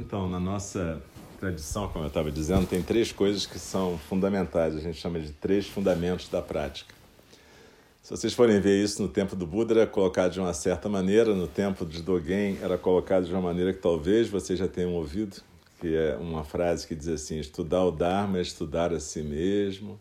[0.00, 1.02] Então, na nossa
[1.38, 4.74] tradição, como eu estava dizendo, tem três coisas que são fundamentais.
[4.74, 6.94] A gente chama de três fundamentos da prática.
[8.02, 11.34] Se vocês forem ver isso no tempo do Buda, era colocado de uma certa maneira,
[11.34, 15.42] no tempo de Dogen, era colocado de uma maneira que talvez vocês já tenham ouvido,
[15.78, 20.00] que é uma frase que diz assim: estudar o Dharma é estudar a si mesmo,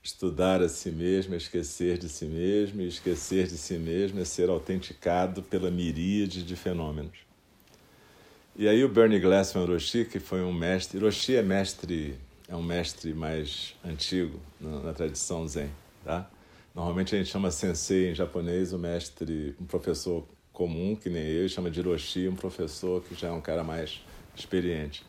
[0.00, 4.24] estudar a si mesmo é esquecer de si mesmo, e esquecer de si mesmo é
[4.24, 7.31] ser autenticado pela miríade de fenômenos.
[8.54, 12.62] E aí o Bernie Glassman Roshi, que foi um mestre, Roshi é mestre, é um
[12.62, 15.70] mestre mais antigo na, na tradição Zen,
[16.04, 16.28] tá?
[16.74, 21.48] Normalmente a gente chama sensei em japonês o mestre, um professor comum, que nem eu,
[21.48, 24.02] chama de Roshi, um professor que já é um cara mais
[24.36, 25.02] experiente.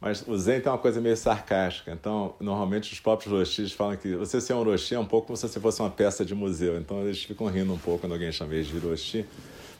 [0.00, 1.92] Mas o Zen tem uma coisa meio sarcástica.
[1.92, 5.36] Então, normalmente os próprios Roshis falam que você ser um Roshi é um pouco como
[5.36, 6.76] se você fosse uma peça de museu.
[6.76, 9.24] Então, eles ficam rindo um pouco quando alguém chama eles de Roshi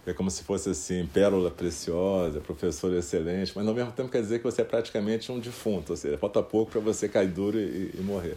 [0.07, 4.39] é como se fosse assim, pérola preciosa, professor excelente, mas ao mesmo tempo quer dizer
[4.39, 7.91] que você é praticamente um defunto, ou seja, falta pouco para você cair duro e,
[7.95, 8.37] e, morrer.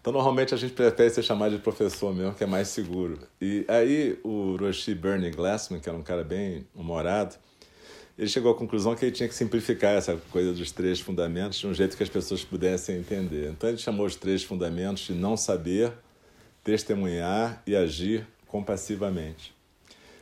[0.00, 3.18] Então, normalmente a gente prefere ser chamado de professor mesmo, que é mais seguro.
[3.40, 7.34] E aí o Roshi Bernie Glassman, que era um cara bem humorado,
[8.16, 11.66] ele chegou à conclusão que ele tinha que simplificar essa coisa dos três fundamentos de
[11.66, 13.50] um jeito que as pessoas pudessem entender.
[13.50, 15.92] Então ele chamou os três fundamentos de não saber,
[16.64, 19.57] testemunhar e agir compassivamente.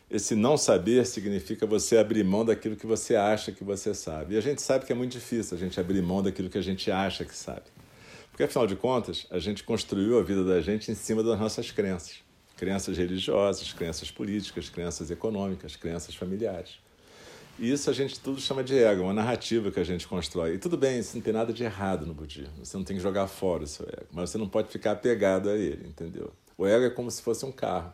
[0.09, 4.35] Esse não saber significa você abrir mão daquilo que você acha que você sabe.
[4.35, 6.62] E a gente sabe que é muito difícil a gente abrir mão daquilo que a
[6.62, 7.65] gente acha que sabe.
[8.31, 11.73] Porque, afinal de contas, a gente construiu a vida da gente em cima das nossas
[11.73, 12.19] crenças.
[12.57, 16.79] Crenças religiosas, crenças políticas, crenças econômicas, crenças familiares.
[17.59, 20.55] E isso a gente tudo chama de ego, uma narrativa que a gente constrói.
[20.55, 22.65] E tudo bem, isso não tem nada de errado no budismo.
[22.65, 25.49] Você não tem que jogar fora o seu ego, mas você não pode ficar apegado
[25.49, 26.33] a ele, entendeu?
[26.56, 27.93] O ego é como se fosse um carro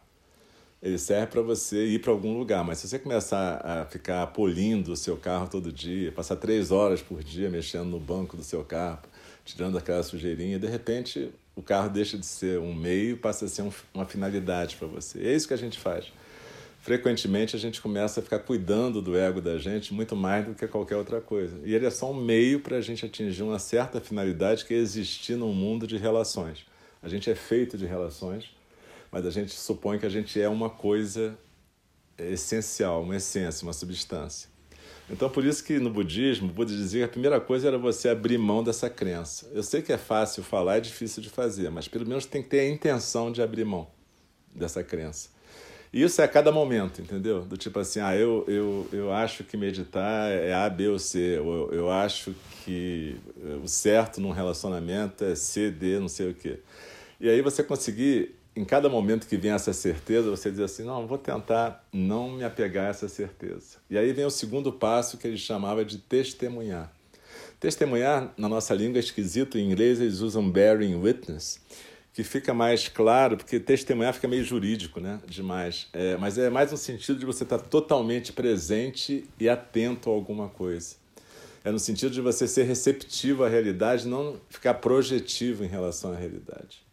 [0.83, 4.93] ele serve para você ir para algum lugar, mas se você começar a ficar polindo
[4.93, 8.65] o seu carro todo dia, passar três horas por dia mexendo no banco do seu
[8.65, 8.99] carro,
[9.45, 13.63] tirando aquela sujeirinha, de repente o carro deixa de ser um meio, passa a ser
[13.63, 15.21] um, uma finalidade para você.
[15.21, 16.13] E é isso que a gente faz.
[16.81, 20.67] Frequentemente a gente começa a ficar cuidando do ego da gente muito mais do que
[20.67, 21.61] qualquer outra coisa.
[21.65, 24.79] E ele é só um meio para a gente atingir uma certa finalidade que é
[24.79, 26.67] existir num mundo de relações.
[27.01, 28.51] A gente é feito de relações
[29.13, 31.39] mas a gente supõe que a gente é uma coisa
[32.19, 34.51] essencial, uma essência, uma substância.
[35.11, 38.09] Então, por isso que no budismo, o Buda dizia que a primeira coisa era você
[38.09, 39.51] abrir mão dessa crença.
[39.53, 42.49] Eu sei que é fácil falar, é difícil de fazer, mas pelo menos tem que
[42.49, 43.89] ter a intenção de abrir mão
[44.55, 45.29] dessa crença.
[45.93, 47.43] E isso é a cada momento, entendeu?
[47.43, 51.39] Do tipo assim, ah, eu, eu, eu acho que meditar é A, B ou C,
[51.39, 52.35] ou eu, eu acho
[52.65, 53.17] que
[53.63, 56.61] o certo num relacionamento é C, D, não sei o quê.
[57.21, 61.07] E aí você conseguir em cada momento que vem essa certeza, você diz assim: não,
[61.07, 63.79] vou tentar não me apegar a essa certeza.
[63.89, 66.93] E aí vem o segundo passo que ele chamava de testemunhar.
[67.59, 71.61] Testemunhar, na nossa língua é esquisito, em inglês eles usam bearing witness,
[72.13, 75.21] que fica mais claro, porque testemunhar fica meio jurídico, né?
[75.27, 75.89] Demais.
[75.93, 80.49] É, mas é mais no sentido de você estar totalmente presente e atento a alguma
[80.49, 80.97] coisa.
[81.65, 86.17] É no sentido de você ser receptivo à realidade, não ficar projetivo em relação à
[86.17, 86.85] realidade.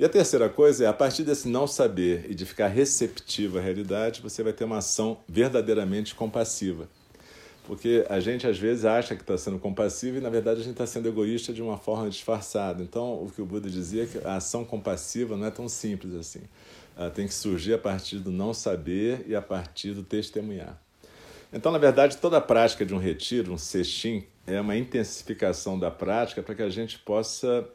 [0.00, 3.60] E a terceira coisa é, a partir desse não saber e de ficar receptivo à
[3.60, 6.88] realidade, você vai ter uma ação verdadeiramente compassiva.
[7.66, 10.72] Porque a gente às vezes acha que está sendo compassivo e na verdade a gente
[10.72, 12.82] está sendo egoísta de uma forma disfarçada.
[12.82, 16.14] Então, o que o Buda dizia é que a ação compassiva não é tão simples
[16.14, 16.44] assim.
[16.96, 20.80] Ela tem que surgir a partir do não saber e a partir do testemunhar.
[21.52, 25.90] Então, na verdade, toda a prática de um retiro, um sextim, é uma intensificação da
[25.90, 27.68] prática para que a gente possa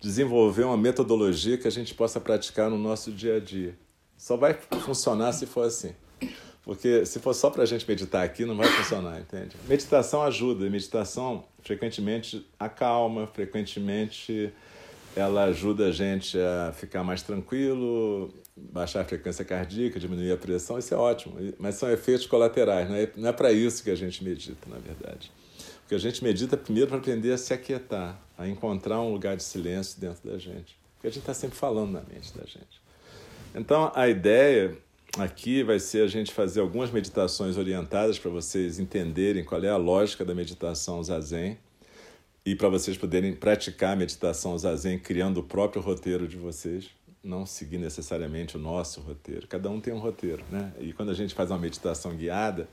[0.00, 3.76] desenvolver uma metodologia que a gente possa praticar no nosso dia a dia.
[4.16, 5.94] Só vai funcionar se for assim.
[6.62, 9.56] Porque se for só para a gente meditar aqui, não vai funcionar, entende?
[9.66, 10.68] Meditação ajuda.
[10.68, 14.52] Meditação, frequentemente, acalma, frequentemente
[15.16, 20.78] ela ajuda a gente a ficar mais tranquilo, baixar a frequência cardíaca, diminuir a pressão,
[20.78, 21.36] isso é ótimo.
[21.58, 24.78] Mas são efeitos colaterais, não é, não é para isso que a gente medita, na
[24.78, 25.30] verdade.
[25.80, 29.42] Porque a gente medita primeiro para aprender a se aquietar, a encontrar um lugar de
[29.42, 30.78] silêncio dentro da gente.
[30.94, 32.80] Porque a gente está sempre falando na mente da gente.
[33.54, 34.76] Então, a ideia
[35.16, 39.76] aqui vai ser a gente fazer algumas meditações orientadas para vocês entenderem qual é a
[39.76, 41.58] lógica da meditação zazen
[42.44, 46.90] e para vocês poderem praticar a meditação zazen criando o próprio roteiro de vocês,
[47.22, 49.46] não seguir necessariamente o nosso roteiro.
[49.46, 50.72] Cada um tem um roteiro, né?
[50.80, 52.68] E quando a gente faz uma meditação guiada,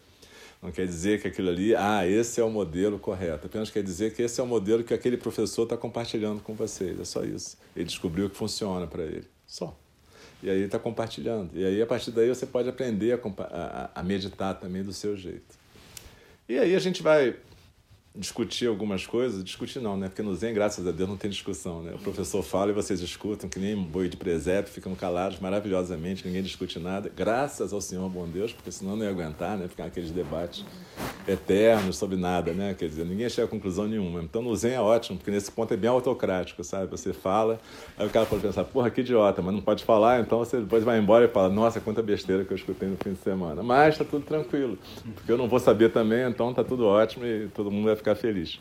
[0.62, 3.48] não quer dizer que aquilo ali, ah, esse é o modelo correto.
[3.48, 7.00] Apenas quer dizer que esse é o modelo que aquele professor está compartilhando com vocês.
[7.00, 7.58] É só isso.
[7.76, 9.28] Ele descobriu que funciona para ele.
[9.46, 9.78] Só.
[10.42, 11.52] E aí está compartilhando.
[11.54, 15.16] E aí, a partir daí, você pode aprender a, a, a meditar também do seu
[15.16, 15.56] jeito.
[16.48, 17.36] E aí a gente vai
[18.16, 20.08] discutir algumas coisas, discutir não, né?
[20.08, 21.94] Porque no Zen, graças a Deus, não tem discussão, né?
[21.94, 26.42] O professor fala e vocês escutam, que nem boi de presépio, ficam calados maravilhosamente, ninguém
[26.42, 29.68] discute nada, graças ao Senhor, bom Deus, porque senão não ia aguentar, né?
[29.68, 30.66] Ficar aqueles debates
[31.28, 32.76] eternos sobre nada, né?
[32.78, 34.22] Quer dizer, ninguém chega a conclusão nenhuma.
[34.22, 36.88] Então no Zen é ótimo, porque nesse ponto é bem autocrático, sabe?
[36.92, 37.60] Você fala,
[37.98, 40.84] aí o cara pode pensar, porra, que idiota, mas não pode falar, então você depois
[40.84, 43.64] vai embora e fala, nossa, quanta besteira que eu escutei no fim de semana.
[43.64, 44.78] Mas tá tudo tranquilo,
[45.16, 48.16] porque eu não vou saber também, então tá tudo ótimo e todo mundo vai ficar
[48.16, 48.60] feliz.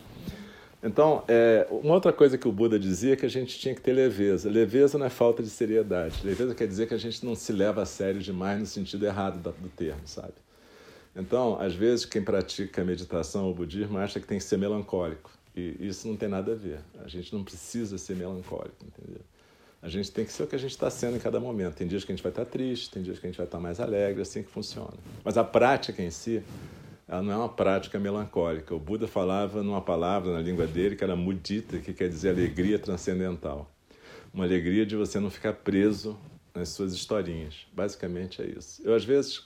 [0.82, 3.80] Então, é, uma outra coisa que o Buda dizia é que a gente tinha que
[3.80, 4.50] ter leveza.
[4.50, 6.16] Leveza não é falta de seriedade.
[6.22, 9.40] Leveza quer dizer que a gente não se leva a sério demais no sentido errado
[9.40, 10.34] do termo, sabe?
[11.16, 15.30] Então, às vezes, quem pratica meditação ou budismo acha que tem que ser melancólico.
[15.54, 16.80] E isso não tem nada a ver.
[17.04, 19.20] A gente não precisa ser melancólico, entendeu?
[19.80, 21.74] A gente tem que ser o que a gente está sendo em cada momento.
[21.74, 23.60] Tem dias que a gente vai estar triste, tem dias que a gente vai estar
[23.60, 24.94] mais alegre, assim que funciona.
[25.22, 26.42] Mas a prática em si
[27.06, 28.74] ela não é uma prática melancólica.
[28.74, 32.78] O Buda falava numa palavra na língua dele que era mudita, que quer dizer alegria
[32.78, 33.70] transcendental.
[34.32, 36.18] Uma alegria de você não ficar preso
[36.54, 37.66] nas suas historinhas.
[37.72, 38.80] Basicamente é isso.
[38.82, 39.44] Eu, às vezes,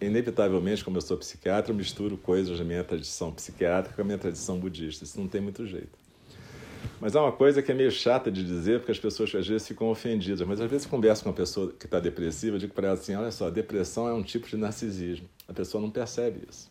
[0.00, 4.18] inevitavelmente, como eu sou psiquiatra, eu misturo coisas da minha tradição psiquiátrica com a minha
[4.18, 5.04] tradição budista.
[5.04, 5.98] Isso não tem muito jeito.
[7.00, 9.66] Mas há uma coisa que é meio chata de dizer, porque as pessoas às vezes
[9.66, 10.46] ficam ofendidas.
[10.46, 13.14] Mas às vezes converso com uma pessoa que está depressiva, eu digo para ela assim:
[13.14, 15.28] olha só, depressão é um tipo de narcisismo.
[15.48, 16.70] A pessoa não percebe isso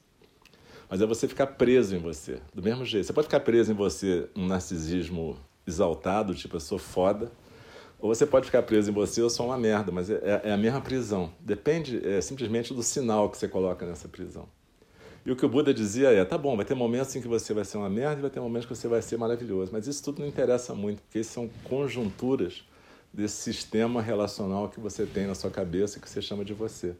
[0.89, 3.07] mas é você ficar preso em você, do mesmo jeito.
[3.07, 7.31] Você pode ficar preso em você um narcisismo exaltado, tipo, eu sou foda,
[8.05, 10.57] ou você pode ficar preso em você, eu sou uma merda, mas é, é a
[10.57, 11.33] mesma prisão.
[11.39, 14.47] Depende é, simplesmente do sinal que você coloca nessa prisão.
[15.25, 17.51] E o que o Buda dizia é: tá bom, vai ter momentos em que você
[17.51, 20.03] vai ser uma merda e vai ter momentos que você vai ser maravilhoso, mas isso
[20.03, 22.63] tudo não interessa muito, porque isso são conjunturas
[23.11, 26.93] desse sistema relacional que você tem na sua cabeça que você chama de você.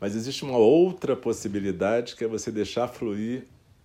[0.00, 3.44] Mas existe uma outra possibilidade que é você deixar fluir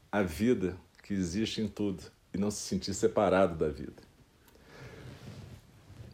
[0.10, 2.04] a vida que existe em tudo
[2.34, 4.07] e não se sentir separado da vida.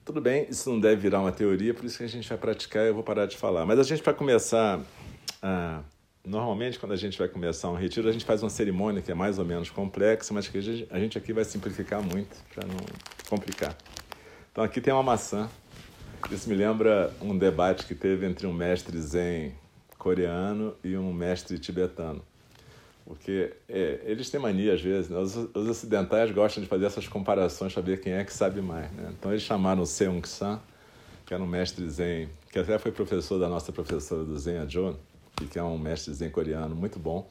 [0.05, 2.83] Tudo bem, isso não deve virar uma teoria, por isso que a gente vai praticar
[2.83, 3.65] e eu vou parar de falar.
[3.65, 4.81] Mas a gente vai começar
[5.41, 5.81] a.
[6.25, 9.13] Normalmente, quando a gente vai começar um retiro, a gente faz uma cerimônia que é
[9.13, 10.57] mais ou menos complexa, mas que
[10.89, 12.77] a gente aqui vai simplificar muito para não
[13.29, 13.75] complicar.
[14.51, 15.49] Então, aqui tem uma maçã.
[16.31, 19.53] Isso me lembra um debate que teve entre um mestre zen
[19.97, 22.21] coreano e um mestre tibetano.
[23.05, 25.17] Porque é, eles têm mania, às vezes, né?
[25.17, 28.89] os, os, ocidentais gostam de fazer essas comparações para ver quem é que sabe mais.
[28.91, 29.13] Né?
[29.17, 30.61] Então eles chamaram o Seung San,
[31.25, 34.65] que era um mestre zen, que até foi professor da nossa professora do Zen, a
[34.65, 34.95] Joan,
[35.51, 37.27] que é um mestre zen coreano muito bom.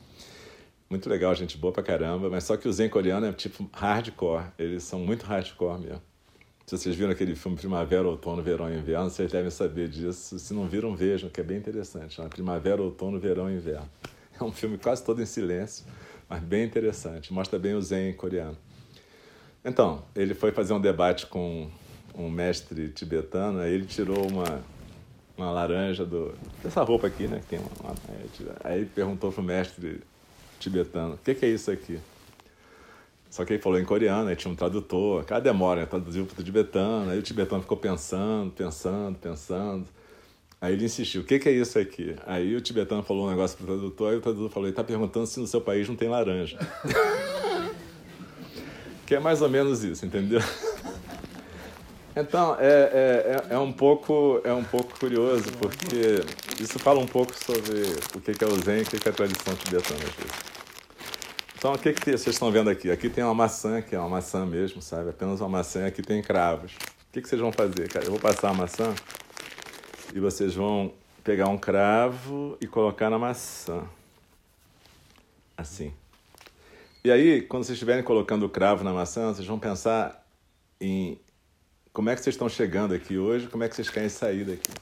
[0.90, 4.44] Muito legal, gente boa pra caramba, mas só que o zen coreano é tipo hardcore,
[4.58, 6.02] eles são muito hardcore mesmo.
[6.66, 10.38] Se vocês viram aquele filme Primavera, Outono, Verão e Inverno, vocês devem saber disso.
[10.38, 12.20] Se não viram, vejam, que é bem interessante.
[12.28, 13.88] Primavera, Outono, Verão e Inverno.
[14.42, 15.84] É um filme quase todo em silêncio,
[16.28, 17.32] mas bem interessante.
[17.32, 18.58] Mostra bem o Zen coreano.
[19.64, 21.70] Então, ele foi fazer um debate com
[22.14, 24.60] um mestre tibetano, aí ele tirou uma,
[25.36, 27.40] uma laranja do, dessa roupa aqui, né?
[27.48, 27.94] Tem uma, uma,
[28.64, 30.00] aí ele perguntou pro mestre
[30.58, 32.00] tibetano: o que, que é isso aqui?
[33.30, 35.86] Só que ele falou em coreano, aí tinha um tradutor, cada demora, né?
[35.86, 39.86] traduziu para o tibetano, aí o tibetano ficou pensando, pensando, pensando.
[40.62, 42.14] Aí ele insistiu, o que, que é isso aqui?
[42.24, 44.84] Aí o tibetano falou um negócio para o tradutor, aí o tradutor falou, ele está
[44.84, 46.56] perguntando se no seu país não tem laranja.
[49.04, 50.40] que é mais ou menos isso, entendeu?
[52.14, 56.22] Então, é, é, é, um pouco, é um pouco curioso, porque
[56.62, 59.14] isso fala um pouco sobre o que é o Zen e o que é a
[59.14, 59.98] tradição tibetana.
[61.56, 62.90] Então, o que, que vocês estão vendo aqui?
[62.90, 65.08] Aqui tem uma maçã, que é uma maçã mesmo, sabe?
[65.08, 65.86] Apenas uma maçã.
[65.86, 66.72] Aqui tem cravos.
[66.72, 68.04] O que, que vocês vão fazer, cara?
[68.04, 68.94] Eu vou passar a maçã
[70.12, 70.92] e vocês vão
[71.24, 73.84] pegar um cravo e colocar na maçã.
[75.56, 75.92] Assim.
[77.04, 80.24] E aí, quando vocês estiverem colocando o cravo na maçã, vocês vão pensar
[80.80, 81.18] em
[81.92, 84.72] como é que vocês estão chegando aqui hoje, como é que vocês querem sair daqui.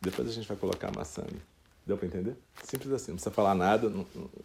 [0.00, 1.40] Depois a gente vai colocar a maçã ali.
[1.86, 2.36] Deu para entender?
[2.62, 3.90] Simples assim, não precisa falar nada,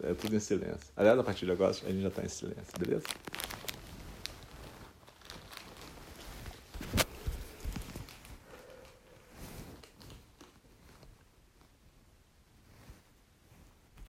[0.02, 0.90] é tudo em silêncio.
[0.96, 3.04] Aliás, a partir de agora a gente já está em silêncio, beleza?